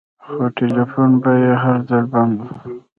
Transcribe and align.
خو 0.23 0.33
ټېلفون 0.57 1.09
به 1.21 1.31
يې 1.43 1.53
هر 1.63 1.77
ځل 1.89 2.03
بند 2.13 2.35
و. 2.39 2.43